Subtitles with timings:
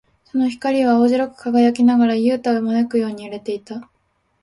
[0.23, 3.87] その光は青白く輝きながら、ユウタを招くように揺れていた。